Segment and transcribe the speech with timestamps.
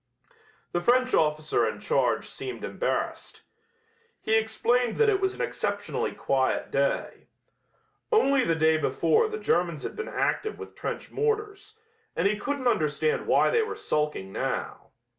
[0.71, 3.43] The French officer in charge seemed embarrassed.
[4.19, 7.27] He explained that it was an exceptionally quiet day.
[8.11, 11.75] Only the day before the Germans had been active with trench mortars,
[12.15, 14.87] and he couldn't understand why they were sulking now.